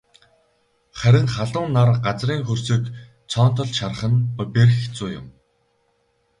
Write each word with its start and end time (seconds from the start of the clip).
Харин 0.99 1.27
халуун 1.35 1.69
нар 1.77 1.89
газрын 2.05 2.41
хөрсийг 2.45 2.83
цоонотол 3.31 3.69
шарах 3.77 4.01
нь 4.11 4.19
бэрх 4.53 4.75
хэцүү 4.81 5.07
юм. 5.19 5.27